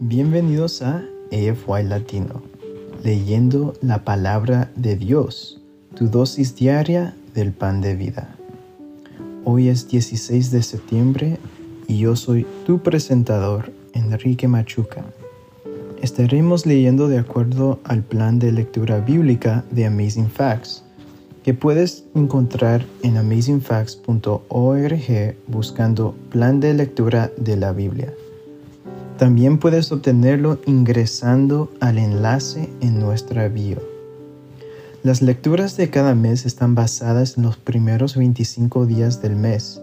[0.00, 1.02] Bienvenidos a
[1.32, 2.42] AFY Latino,
[3.02, 5.60] leyendo la palabra de Dios,
[5.96, 8.36] tu dosis diaria del pan de vida.
[9.44, 11.38] Hoy es 16 de septiembre
[11.88, 15.04] y yo soy tu presentador, Enrique Machuca.
[16.00, 20.84] Estaremos leyendo de acuerdo al plan de lectura bíblica de Amazing Facts,
[21.42, 28.14] que puedes encontrar en amazingfacts.org buscando plan de lectura de la Biblia.
[29.18, 33.78] También puedes obtenerlo ingresando al enlace en nuestra bio.
[35.02, 39.80] Las lecturas de cada mes están basadas en los primeros 25 días del mes.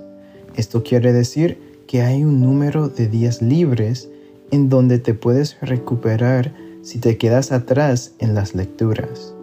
[0.55, 4.07] Esto quiere decir que hay un número de días libres
[4.52, 9.34] en donde te puedes recuperar si te quedas atrás en las lecturas.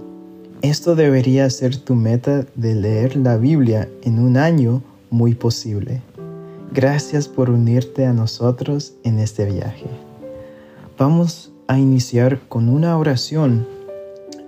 [0.62, 6.00] Esto debería ser tu meta de leer la Biblia en un año muy posible.
[6.74, 9.84] Gracias por unirte a nosotros en este viaje.
[10.96, 13.66] Vamos a iniciar con una oración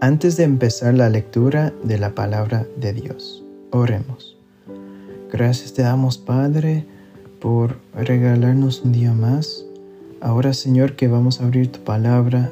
[0.01, 3.45] antes de empezar la lectura de la palabra de Dios.
[3.73, 4.39] Oremos.
[5.31, 6.87] Gracias te damos Padre
[7.43, 9.63] por regalarnos un día más.
[10.23, 12.51] Ahora Señor que vamos a abrir tu palabra,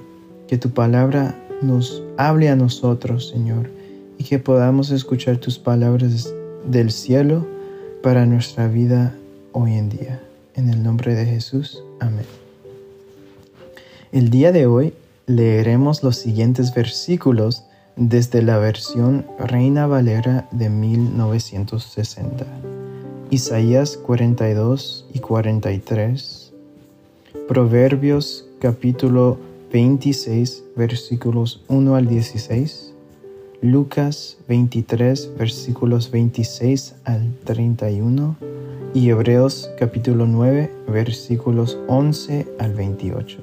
[0.48, 3.70] que tu palabra nos hable a nosotros Señor
[4.18, 6.30] y que podamos escuchar tus palabras
[6.66, 7.46] del cielo
[8.02, 9.14] para nuestra vida
[9.52, 10.22] hoy en día.
[10.54, 11.82] En el nombre de Jesús.
[12.00, 12.26] Amén.
[14.10, 14.94] El día de hoy
[15.26, 17.64] leeremos los siguientes versículos
[17.96, 22.44] desde la versión Reina Valera de 1960.
[23.30, 26.52] Isaías 42 y 43.
[27.48, 29.38] Proverbios capítulo
[29.72, 32.92] 26 versículos 1 al 16.
[33.62, 38.36] Lucas 23 versículos 26 al 31
[38.94, 43.38] y Hebreos capítulo 9 versículos 11 al 28.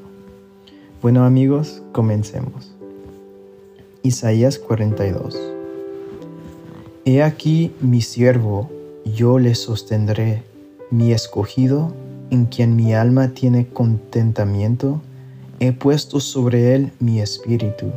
[1.02, 2.72] Bueno amigos, comencemos.
[4.04, 5.36] Isaías 42.
[7.06, 8.70] He aquí mi siervo,
[9.06, 10.44] yo le sostendré,
[10.92, 11.94] mi escogido,
[12.30, 15.02] en quien mi alma tiene contentamiento,
[15.60, 17.88] he puesto sobre él mi espíritu.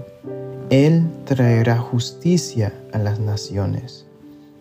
[0.71, 4.07] Él traerá justicia a las naciones.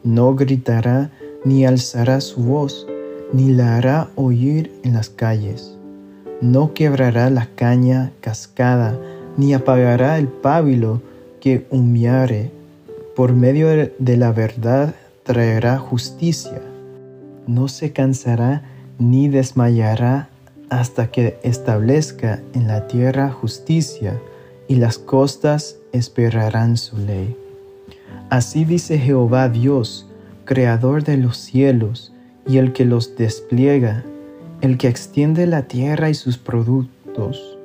[0.04, 1.10] No gritará
[1.44, 2.88] ni alzará su voz,
[3.34, 5.78] ni la hará oír en las calles.
[6.42, 9.00] No quebrará la caña cascada,
[9.38, 11.02] ni apagará el pábilo
[11.40, 12.52] que humeare.
[13.16, 16.62] Por medio de la verdad traerá justicia.
[17.48, 18.64] No se cansará
[19.00, 20.30] ni desmayará
[20.70, 24.20] hasta que establezca en la tierra justicia,
[24.68, 27.36] y las costas esperarán su ley.
[28.30, 30.08] Así dice Jehová Dios,
[30.52, 32.12] creador de los cielos
[32.46, 34.04] y el que los despliega,
[34.60, 37.58] el que extiende la tierra y sus productos,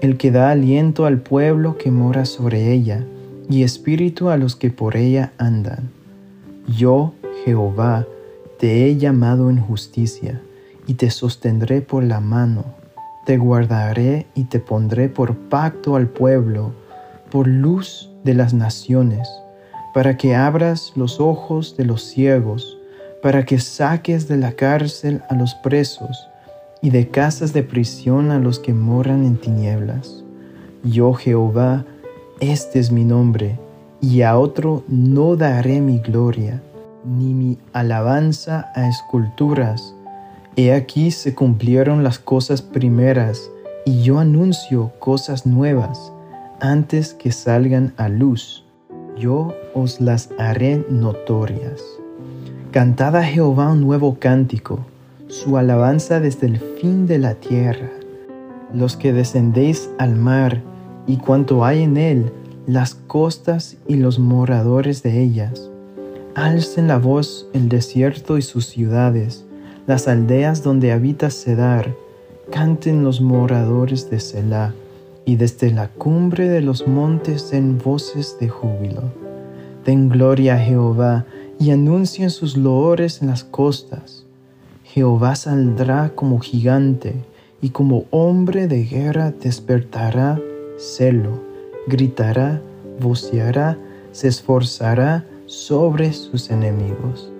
[0.00, 3.04] el que da aliento al pueblo que mora sobre ella,
[3.50, 5.90] y espíritu a los que por ella andan.
[6.66, 7.12] Yo,
[7.44, 8.06] Jehová,
[8.58, 10.40] te he llamado en justicia,
[10.86, 12.64] y te sostendré por la mano,
[13.26, 16.72] te guardaré y te pondré por pacto al pueblo,
[17.30, 19.28] por luz de las naciones
[19.92, 22.78] para que abras los ojos de los ciegos,
[23.22, 26.28] para que saques de la cárcel a los presos
[26.80, 30.24] y de casas de prisión a los que moran en tinieblas.
[30.82, 31.84] Yo Jehová,
[32.40, 33.58] este es mi nombre,
[34.00, 36.62] y a otro no daré mi gloria,
[37.04, 39.94] ni mi alabanza a esculturas.
[40.56, 43.50] He aquí se cumplieron las cosas primeras,
[43.84, 46.12] y yo anuncio cosas nuevas
[46.60, 48.59] antes que salgan a luz
[49.20, 51.82] yo os las haré notorias.
[52.72, 54.80] Cantad a Jehová un nuevo cántico,
[55.28, 57.90] su alabanza desde el fin de la tierra.
[58.74, 60.62] Los que descendéis al mar
[61.06, 62.32] y cuanto hay en él,
[62.66, 65.70] las costas y los moradores de ellas.
[66.34, 69.44] Alcen la voz el desierto y sus ciudades,
[69.86, 71.94] las aldeas donde habita Sedar.
[72.50, 74.72] Canten los moradores de Selah
[75.24, 79.02] y desde la cumbre de los montes den voces de júbilo.
[79.84, 81.26] Den gloria a Jehová
[81.58, 84.24] y anuncien sus loores en las costas.
[84.84, 87.14] Jehová saldrá como gigante
[87.60, 90.40] y como hombre de guerra despertará
[90.80, 91.42] celo,
[91.86, 92.60] gritará,
[93.00, 93.78] voceará,
[94.12, 97.30] se esforzará sobre sus enemigos.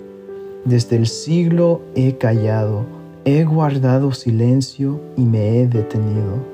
[0.65, 2.85] Desde el siglo he callado,
[3.25, 6.50] he guardado silencio y me he detenido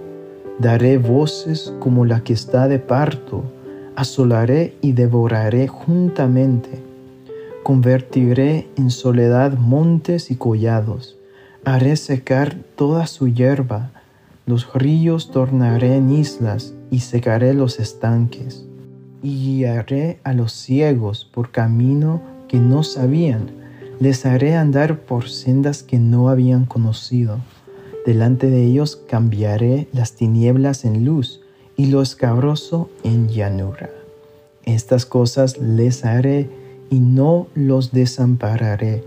[0.59, 3.45] Daré voces como la que está de parto,
[3.95, 6.83] asolaré y devoraré juntamente.
[7.63, 11.19] Convertiré en soledad montes y collados,
[11.65, 13.91] haré secar toda su hierba,
[14.47, 18.65] los ríos tornaré en islas y secaré los estanques,
[19.23, 23.51] y guiaré a los ciegos por camino que no sabían,
[24.01, 27.41] les haré andar por sendas que no habían conocido.
[28.07, 31.41] Delante de ellos cambiaré las tinieblas en luz
[31.77, 33.91] y lo escabroso en llanura.
[34.65, 36.49] Estas cosas les haré
[36.89, 39.03] y no los desampararé.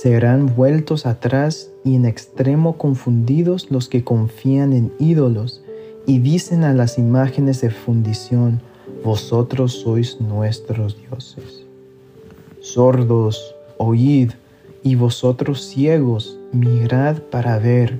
[0.00, 5.62] Serán vueltos atrás y en extremo confundidos los que confían en ídolos
[6.06, 8.62] y dicen a las imágenes de fundición,
[9.04, 11.66] vosotros sois nuestros dioses.
[12.60, 14.30] Sordos, oíd,
[14.86, 17.98] y vosotros ciegos, mirad para ver.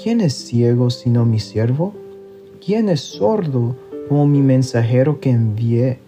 [0.00, 1.92] ¿Quién es ciego sino mi siervo?
[2.64, 3.74] ¿Quién es sordo
[4.08, 5.98] como mi mensajero que envié?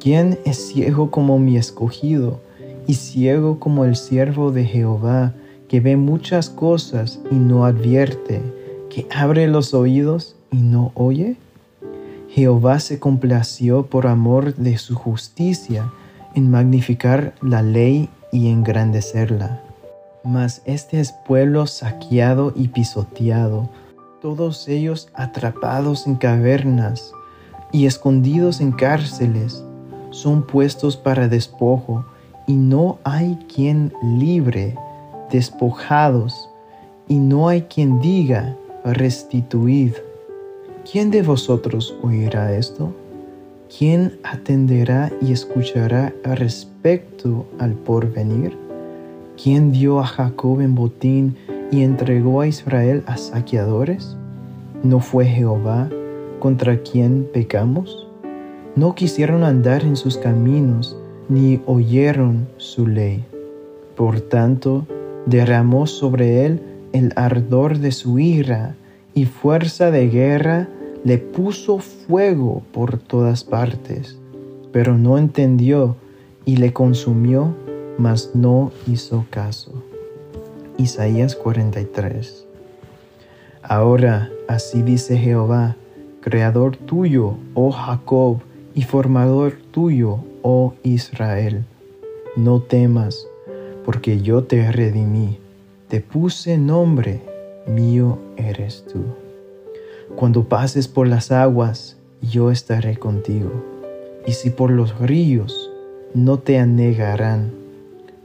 [0.00, 2.40] ¿Quién es ciego como mi escogido
[2.88, 5.32] y ciego como el siervo de Jehová,
[5.68, 8.42] que ve muchas cosas y no advierte?
[8.90, 11.36] que abre los oídos y no oye?
[12.30, 15.92] Jehová se complació por amor de su justicia
[16.34, 19.60] en magnificar la ley y engrandecerla.
[20.24, 23.68] Mas este es pueblo saqueado y pisoteado,
[24.20, 27.12] todos ellos atrapados en cavernas
[27.70, 29.62] y escondidos en cárceles,
[30.10, 32.04] son puestos para despojo,
[32.46, 34.76] y no hay quien libre,
[35.30, 36.50] despojados,
[37.06, 39.92] y no hay quien diga, restituid.
[40.90, 42.92] ¿Quién de vosotros oirá esto?
[43.76, 48.56] ¿Quién atenderá y escuchará respecto al porvenir?
[49.42, 51.36] ¿Quién dio a Jacob en botín
[51.72, 54.16] y entregó a Israel a saqueadores?
[54.84, 55.90] ¿No fue Jehová
[56.38, 58.06] contra quien pecamos?
[58.76, 60.96] No quisieron andar en sus caminos,
[61.28, 63.24] ni oyeron su ley.
[63.96, 64.86] Por tanto,
[65.26, 66.60] derramó sobre él
[66.92, 68.76] el ardor de su ira
[69.14, 70.68] y fuerza de guerra
[71.04, 74.18] le puso fuego por todas partes,
[74.72, 75.96] pero no entendió
[76.44, 77.54] y le consumió,
[77.98, 79.70] mas no hizo caso.
[80.78, 82.46] Isaías 43
[83.62, 85.76] Ahora así dice Jehová,
[86.20, 88.38] Creador tuyo, oh Jacob,
[88.74, 91.64] y formador tuyo, oh Israel.
[92.36, 93.26] No temas,
[93.84, 95.38] porque yo te redimí
[95.94, 97.20] te puse nombre,
[97.68, 99.23] mío eres tú.
[100.16, 103.50] Cuando pases por las aguas, yo estaré contigo.
[104.26, 105.70] Y si por los ríos,
[106.14, 107.52] no te anegarán.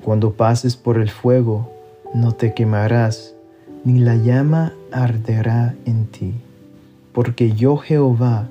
[0.03, 1.71] Cuando pases por el fuego,
[2.13, 3.33] no te quemarás,
[3.83, 6.33] ni la llama arderá en ti.
[7.11, 8.47] Porque yo Jehová,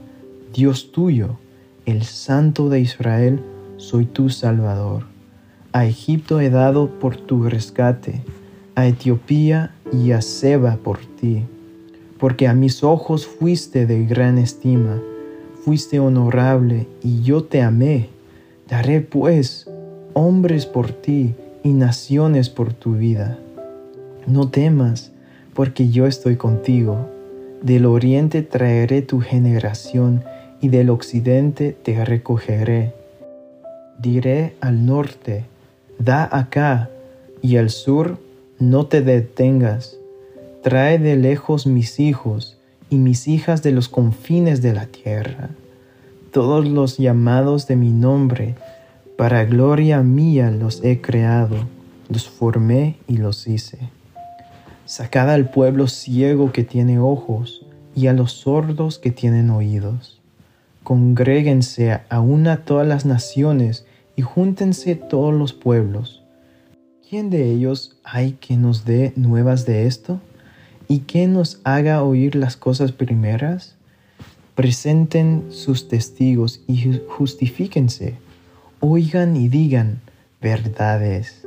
[0.53, 1.39] Dios tuyo,
[1.87, 3.41] el Santo de Israel,
[3.77, 5.05] soy tu Salvador.
[5.73, 8.23] A Egipto he dado por tu rescate
[8.79, 11.43] a Etiopía y a Seba por ti,
[12.19, 15.01] porque a mis ojos fuiste de gran estima,
[15.65, 18.09] fuiste honorable y yo te amé.
[18.69, 19.71] Daré pues
[20.15, 23.39] hombres por ti y naciones por tu vida.
[24.27, 25.13] No temas,
[25.55, 27.09] porque yo estoy contigo.
[27.63, 30.23] Del oriente traeré tu generación
[30.61, 32.93] y del occidente te recogeré.
[33.99, 35.45] Diré al norte,
[35.99, 36.91] da acá,
[37.43, 38.19] y al sur,
[38.59, 39.98] no te detengas.
[40.69, 42.59] Trae de lejos mis hijos
[42.91, 45.49] y mis hijas de los confines de la tierra,
[46.31, 48.55] todos los llamados de mi nombre,
[49.17, 51.57] para gloria mía los he creado,
[52.11, 53.79] los formé y los hice.
[54.85, 57.65] Sacad al pueblo ciego que tiene ojos
[57.95, 60.21] y a los sordos que tienen oídos.
[60.83, 66.19] Congréguense a una todas las naciones y júntense todos los pueblos
[67.09, 70.21] ¿Quién de ellos hay que nos dé nuevas de esto?
[70.89, 73.77] ¿Y que nos haga oír las cosas primeras?
[74.55, 78.17] Presenten sus testigos y justifíquense.
[78.81, 80.01] Oigan y digan,
[80.41, 81.47] verdades.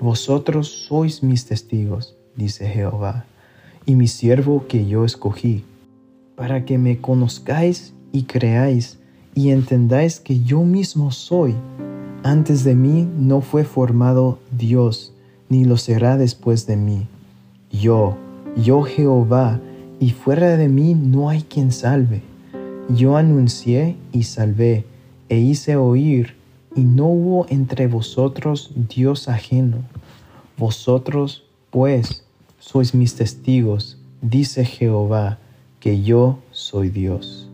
[0.00, 3.24] Vosotros sois mis testigos, dice Jehová,
[3.84, 5.64] y mi siervo que yo escogí,
[6.36, 8.98] para que me conozcáis y creáis
[9.34, 11.54] y entendáis que yo mismo soy
[12.26, 15.12] antes de mí no fue formado Dios,
[15.48, 17.06] ni lo será después de mí.
[17.70, 18.18] Yo,
[18.56, 19.60] yo Jehová,
[20.00, 22.22] y fuera de mí no hay quien salve.
[22.88, 24.84] Yo anuncié y salvé,
[25.28, 26.36] e hice oír,
[26.74, 29.78] y no hubo entre vosotros Dios ajeno.
[30.58, 32.24] Vosotros, pues,
[32.58, 35.38] sois mis testigos, dice Jehová,
[35.80, 37.48] que yo soy Dios.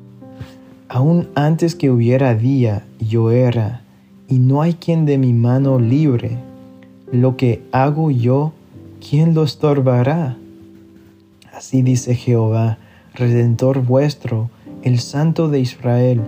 [0.88, 3.82] Aún antes que hubiera día, yo era,
[4.28, 6.38] y no hay quien de mi mano libre.
[7.10, 8.52] Lo que hago yo,
[9.00, 10.36] ¿quién lo estorbará?
[11.62, 12.78] Así dice Jehová,
[13.14, 14.50] Redentor vuestro,
[14.82, 16.20] el Santo de Israel,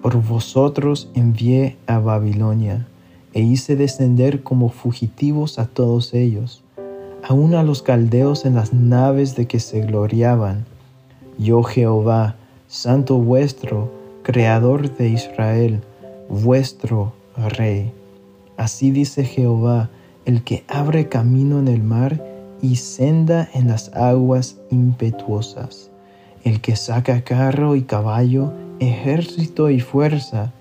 [0.00, 2.86] por vosotros envié a Babilonia,
[3.32, 6.62] e hice descender como fugitivos a todos ellos,
[7.28, 10.66] aun a los caldeos en las naves de que se gloriaban.
[11.36, 12.36] Yo Jehová,
[12.68, 13.90] Santo vuestro,
[14.22, 15.80] Creador de Israel,
[16.28, 17.90] vuestro Rey.
[18.56, 19.90] Así dice Jehová,
[20.26, 25.90] el que abre camino en el mar y senda en las aguas impetuosas,
[26.44, 30.52] el que saca carro y caballo, ejército y fuerza,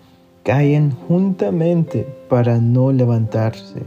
[0.44, 3.82] caen juntamente para no levantarse,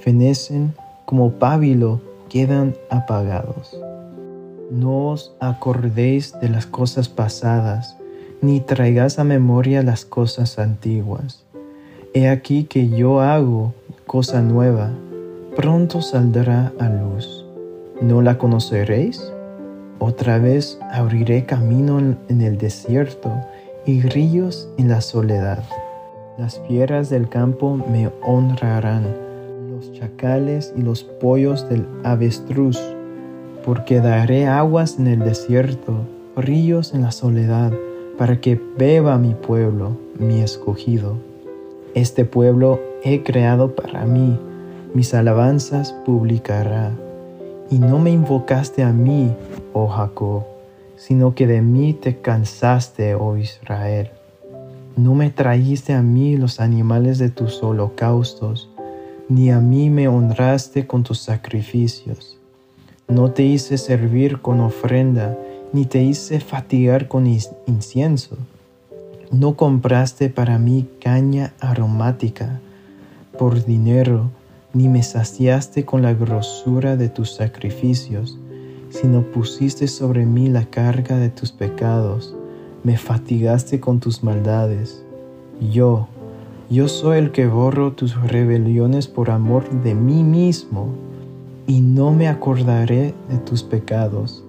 [0.00, 0.74] fenecen
[1.04, 3.78] como pábilo, quedan apagados.
[4.70, 7.96] No os acordéis de las cosas pasadas,
[8.42, 11.44] ni traigas a memoria las cosas antiguas.
[12.14, 13.74] He aquí que yo hago
[14.06, 14.90] cosa nueva,
[15.56, 17.46] pronto saldrá a luz.
[18.02, 19.32] ¿No la conoceréis?
[19.98, 23.32] Otra vez abriré camino en el desierto
[23.86, 25.64] y ríos en la soledad.
[26.36, 29.06] Las fieras del campo me honrarán,
[29.70, 32.78] los chacales y los pollos del avestruz,
[33.64, 36.00] porque daré aguas en el desierto,
[36.36, 37.72] ríos en la soledad,
[38.18, 41.16] para que beba mi pueblo, mi escogido.
[41.94, 44.38] Este pueblo he creado para mí,
[44.96, 46.90] mis alabanzas publicará.
[47.70, 49.30] Y no me invocaste a mí,
[49.74, 50.44] oh Jacob,
[50.96, 54.08] sino que de mí te cansaste, oh Israel.
[54.96, 58.70] No me trajiste a mí los animales de tus holocaustos,
[59.28, 62.38] ni a mí me honraste con tus sacrificios.
[63.06, 65.36] No te hice servir con ofrenda,
[65.74, 68.38] ni te hice fatigar con incienso.
[69.30, 72.60] No compraste para mí caña aromática
[73.38, 74.30] por dinero,
[74.76, 78.38] ni me saciaste con la grosura de tus sacrificios,
[78.90, 82.34] sino pusiste sobre mí la carga de tus pecados,
[82.84, 85.02] me fatigaste con tus maldades.
[85.72, 86.08] Yo,
[86.68, 90.88] yo soy el que borro tus rebeliones por amor de mí mismo,
[91.66, 94.44] y no me acordaré de tus pecados.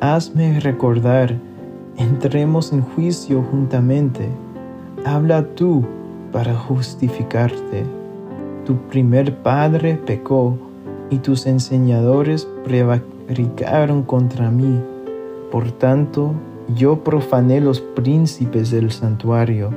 [0.00, 1.34] Hazme recordar,
[1.96, 4.28] entremos en juicio juntamente.
[5.04, 5.84] Habla tú
[6.32, 7.97] para justificarte.
[8.68, 10.58] Tu primer padre pecó
[11.08, 14.78] y tus enseñadores prevaricaron contra mí.
[15.50, 16.34] Por tanto,
[16.76, 19.70] yo profané los príncipes del santuario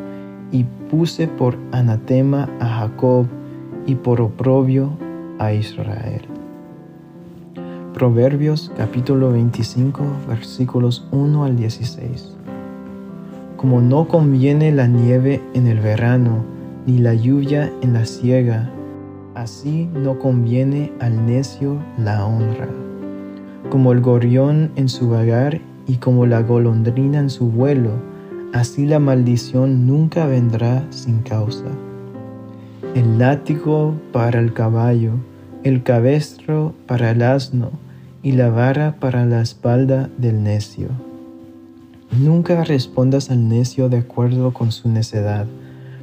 [0.51, 3.27] y puse por anatema a Jacob
[3.85, 4.89] y por oprobio
[5.39, 6.23] a Israel.
[7.93, 12.35] Proverbios capítulo 25 versículos 1 al 16.
[13.55, 16.43] Como no conviene la nieve en el verano,
[16.85, 18.69] ni la lluvia en la siega,
[19.35, 22.67] así no conviene al necio la honra.
[23.69, 27.91] Como el gorión en su vagar y como la golondrina en su vuelo,
[28.53, 31.65] así la maldición nunca vendrá sin causa.
[32.95, 35.13] El látigo para el caballo,
[35.63, 37.71] el cabestro para el asno
[38.23, 40.89] y la vara para la espalda del necio.
[42.11, 45.45] Nunca respondas al necio de acuerdo con su necedad,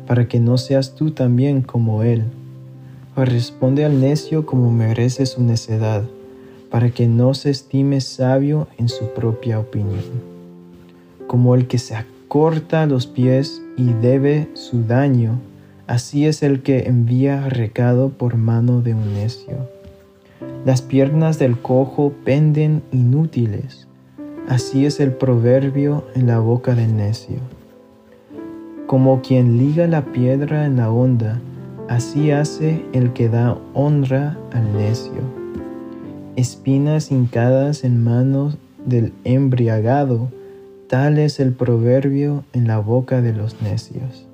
[0.06, 2.24] para que no seas tú también como él.
[3.24, 6.04] Responde al necio como merece su necedad,
[6.70, 10.04] para que no se estime sabio en su propia opinión.
[11.26, 15.40] Como el que se acorta los pies y debe su daño,
[15.88, 19.68] así es el que envía recado por mano de un necio.
[20.64, 23.88] Las piernas del cojo penden inútiles,
[24.48, 27.38] así es el proverbio en la boca del necio.
[28.86, 31.40] Como quien liga la piedra en la onda,
[31.88, 35.22] así hace el que da honra al necio.
[36.36, 40.30] Espinas hincadas en manos del embriagado,
[40.88, 44.26] tal es el proverbio en la boca de los necios.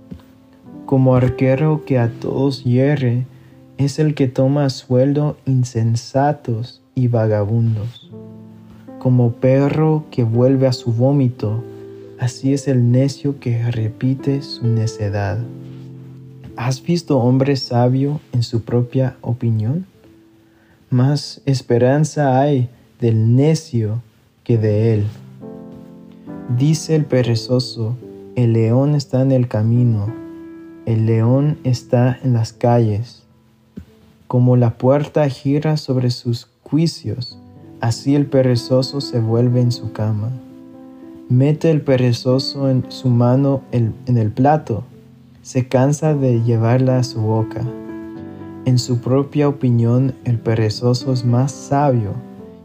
[0.84, 3.26] Como arquero que a todos hierre,
[3.78, 8.10] es el que toma sueldo insensatos y vagabundos.
[8.98, 11.64] Como perro que vuelve a su vómito,
[12.20, 15.38] así es el necio que repite su necedad.
[16.56, 19.86] ¿Has visto hombre sabio en su propia opinión?
[20.88, 22.68] Más esperanza hay
[23.00, 24.02] del necio
[24.44, 25.06] que de él.
[26.56, 27.96] Dice el perezoso,
[28.36, 30.12] el león está en el camino,
[30.86, 33.24] el león está en las calles
[34.34, 37.38] como la puerta gira sobre sus juicios,
[37.80, 40.30] así el perezoso se vuelve en su cama.
[41.28, 44.84] Mete el perezoso en su mano en el plato,
[45.44, 47.60] se cansa de llevarla a su boca.
[48.64, 52.14] En su propia opinión, el perezoso es más sabio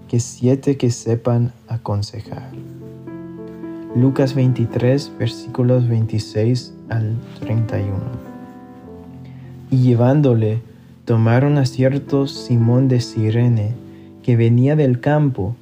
[0.08, 2.52] que siete que sepan aconsejar.
[3.98, 7.92] Lucas 23, versículos 26 al 31.
[9.72, 10.62] Y llevándole,
[11.04, 13.74] tomaron a cierto Simón de Sirene,
[14.24, 15.58] que venía del campo,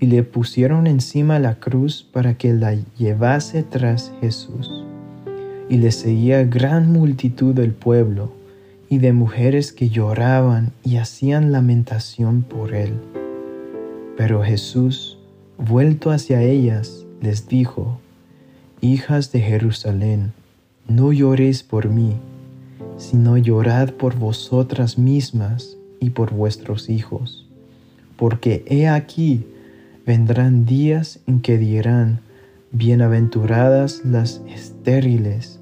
[0.00, 4.84] y le pusieron encima la cruz para que la llevase tras Jesús.
[5.68, 8.32] Y le seguía gran multitud del pueblo,
[8.88, 12.94] y de mujeres que lloraban y hacían lamentación por él.
[14.16, 15.18] Pero Jesús,
[15.58, 18.00] vuelto hacia ellas, les dijo,
[18.80, 20.32] Hijas de Jerusalén,
[20.88, 22.14] no lloréis por mí,
[22.96, 27.46] sino llorad por vosotras mismas y por vuestros hijos,
[28.16, 29.44] porque he aquí,
[30.06, 32.20] vendrán días en que dirán,
[32.70, 35.57] Bienaventuradas las estériles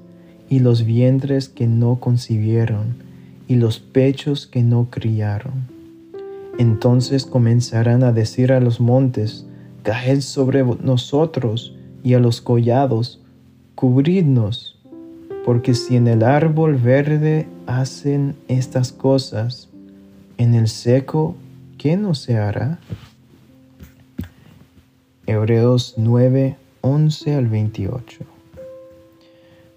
[0.49, 2.95] y los vientres que no concibieron
[3.47, 5.67] y los pechos que no criaron.
[6.57, 9.45] Entonces comenzarán a decir a los montes,
[9.83, 13.21] Caed sobre nosotros y a los collados,
[13.75, 14.77] cubridnos,
[15.45, 19.69] porque si en el árbol verde hacen estas cosas,
[20.37, 21.35] en el seco,
[21.77, 22.79] ¿qué no se hará?
[25.25, 28.36] Hebreos 9, 11 al 28.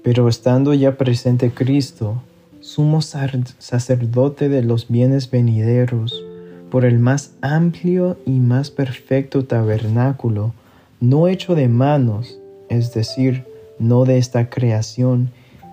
[0.03, 2.23] Pero estando ya presente Cristo,
[2.61, 6.25] sumo sacerdote de los bienes venideros,
[6.71, 10.53] por el más amplio y más perfecto tabernáculo,
[11.01, 12.39] no hecho de manos,
[12.69, 13.45] es decir,
[13.79, 15.31] no de esta creación,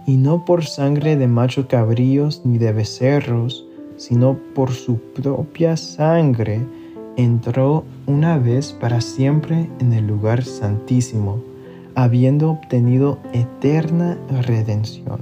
[0.08, 3.66] y no por sangre de machos cabríos ni de becerros,
[3.98, 6.66] sino por su propia sangre,
[7.18, 11.44] entró una vez para siempre en el lugar santísimo,
[11.98, 15.20] habiendo obtenido eterna redención.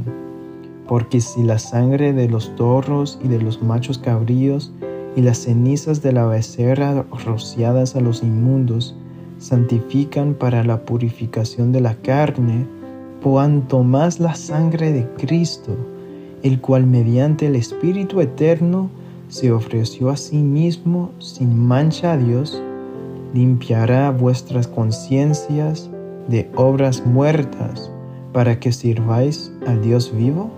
[0.89, 4.73] Porque si la sangre de los torros y de los machos cabríos
[5.15, 8.93] y las cenizas de la becerra rociadas a los inmundos
[9.37, 12.67] santifican para la purificación de la carne,
[13.23, 15.77] cuanto más la sangre de Cristo,
[16.43, 18.89] el cual mediante el Espíritu Eterno
[19.29, 22.61] se ofreció a sí mismo sin mancha a Dios,
[23.33, 25.89] limpiará vuestras conciencias
[26.27, 27.91] de obras muertas
[28.33, 30.51] para que sirváis al Dios vivo?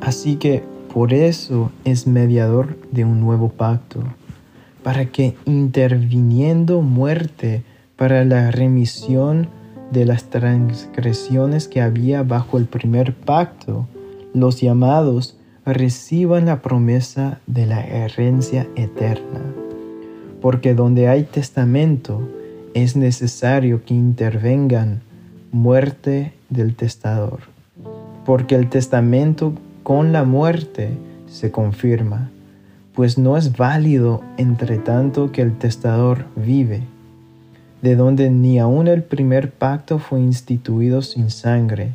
[0.00, 4.00] Así que por eso es mediador de un nuevo pacto,
[4.82, 7.62] para que interviniendo muerte
[7.96, 9.48] para la remisión
[9.92, 13.86] de las transgresiones que había bajo el primer pacto,
[14.32, 19.40] los llamados reciban la promesa de la herencia eterna.
[20.40, 22.26] Porque donde hay testamento
[22.74, 25.00] es necesario que intervengan
[25.52, 27.40] muerte del testador.
[28.24, 30.90] Porque el testamento con la muerte
[31.26, 32.30] se confirma,
[32.94, 36.82] pues no es válido entre tanto que el testador vive,
[37.82, 41.94] de donde ni aun el primer pacto fue instituido sin sangre,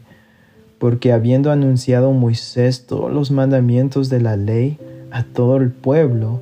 [0.80, 4.78] porque habiendo anunciado Moisés todos los mandamientos de la ley
[5.12, 6.42] a todo el pueblo,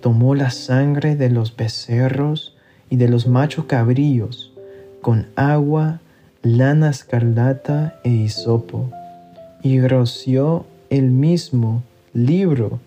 [0.00, 2.53] tomó la sangre de los becerros
[2.94, 4.52] y de los machos cabríos,
[5.00, 5.98] con agua,
[6.44, 8.88] lana escarlata e hisopo,
[9.64, 12.78] y roció el mismo libro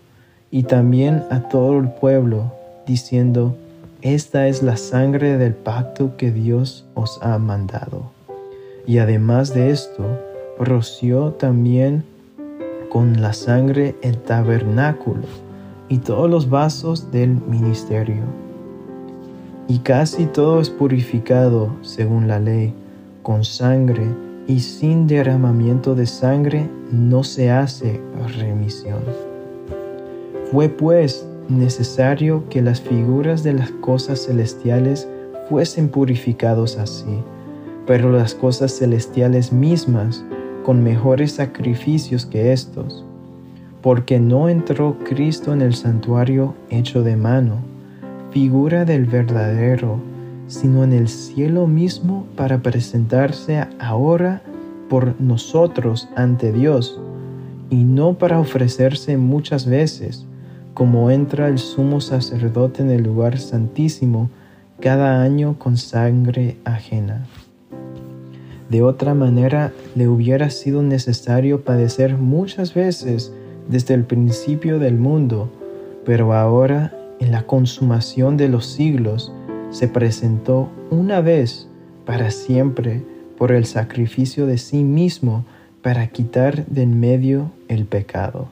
[0.49, 2.53] y también a todo el pueblo,
[2.85, 3.57] diciendo,
[4.01, 8.09] Esta es la sangre del pacto que Dios os ha mandado.
[8.85, 10.05] Y además de esto,
[10.57, 12.05] roció también
[12.89, 15.27] con la sangre el tabernáculo
[15.89, 18.46] y todos los vasos del ministerio.
[19.67, 22.73] Y casi todo es purificado según la ley,
[23.21, 24.05] con sangre,
[24.47, 27.99] y sin derramamiento de sangre no se hace
[28.37, 28.99] remisión.
[30.51, 35.07] Fue pues necesario que las figuras de las cosas celestiales
[35.49, 37.21] fuesen purificados así,
[37.85, 40.23] pero las cosas celestiales mismas
[40.63, 43.05] con mejores sacrificios que estos,
[43.81, 47.55] porque no entró Cristo en el santuario hecho de mano,
[48.31, 49.99] figura del verdadero,
[50.47, 54.41] sino en el cielo mismo para presentarse ahora
[54.89, 56.99] por nosotros ante Dios,
[57.69, 60.25] y no para ofrecerse muchas veces,
[60.73, 64.29] como entra el sumo sacerdote en el lugar santísimo
[64.79, 67.25] cada año con sangre ajena.
[68.69, 73.33] De otra manera, le hubiera sido necesario padecer muchas veces
[73.69, 75.49] desde el principio del mundo,
[76.05, 79.31] pero ahora, en la consumación de los siglos,
[79.71, 81.67] se presentó una vez
[82.05, 83.03] para siempre
[83.37, 85.45] por el sacrificio de sí mismo
[85.81, 88.49] para quitar de en medio el pecado.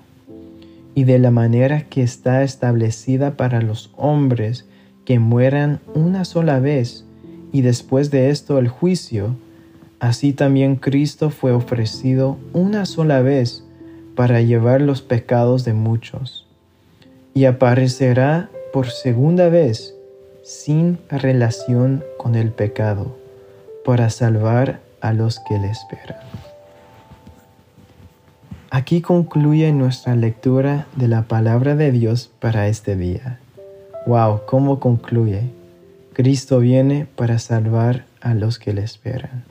[0.94, 4.66] Y de la manera que está establecida para los hombres
[5.04, 7.06] que mueran una sola vez
[7.52, 9.36] y después de esto el juicio,
[10.00, 13.64] así también Cristo fue ofrecido una sola vez
[14.16, 16.48] para llevar los pecados de muchos.
[17.34, 19.96] Y aparecerá por segunda vez
[20.44, 23.16] sin relación con el pecado,
[23.86, 26.20] para salvar a los que le esperan.
[28.72, 33.40] Aquí concluye nuestra lectura de la palabra de Dios para este día.
[34.08, 34.42] ¡Wow!
[34.46, 35.52] ¿Cómo concluye?
[36.12, 39.46] Cristo viene para salvar a los que le esperan.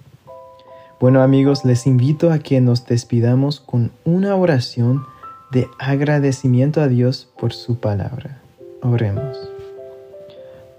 [1.01, 5.03] Bueno amigos, les invito a que nos despidamos con una oración
[5.51, 8.44] de agradecimiento a Dios por su palabra.
[8.85, 9.39] Oremos.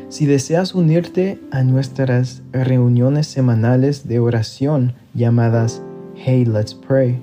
[0.08, 5.82] Si deseas unirte a nuestras reuniones semanales de oración llamadas
[6.14, 7.18] Hey Let's Pray,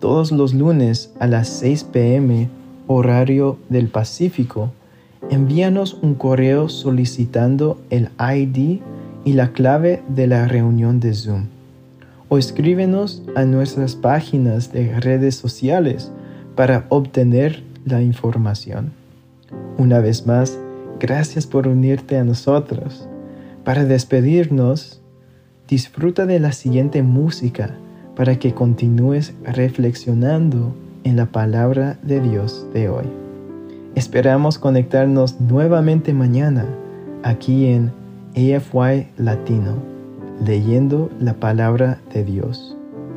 [0.00, 2.48] todos los lunes a las 6 pm
[2.86, 4.72] horario del Pacífico,
[5.30, 8.80] envíanos un correo solicitando el ID
[9.24, 11.46] y la clave de la reunión de Zoom.
[12.28, 16.10] O escríbenos a nuestras páginas de redes sociales
[16.56, 18.92] para obtener la información.
[19.78, 20.58] Una vez más,
[20.98, 23.06] gracias por unirte a nosotros.
[23.62, 25.00] Para despedirnos,
[25.68, 27.76] disfruta de la siguiente música
[28.16, 33.04] para que continúes reflexionando en la palabra de Dios de hoy.
[33.94, 36.66] Esperamos conectarnos nuevamente mañana
[37.22, 37.92] aquí en
[38.34, 39.74] AFY Latino,
[40.44, 42.76] leyendo la palabra de Dios,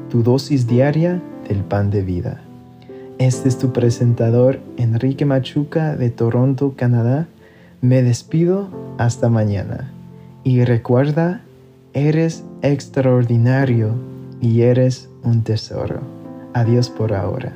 [0.09, 2.48] tu dosis diaria del pan de vida.
[3.19, 7.27] Este es tu presentador Enrique Machuca de Toronto, Canadá.
[7.81, 9.91] Me despido hasta mañana.
[10.45, 11.41] Y recuerda,
[11.93, 13.93] eres extraordinario
[14.39, 15.99] y eres un tesoro.
[16.53, 17.51] Adiós por ahora.